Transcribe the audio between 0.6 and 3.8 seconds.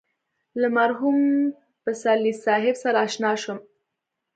له مرحوم پسرلي صاحب سره اشنا شوم.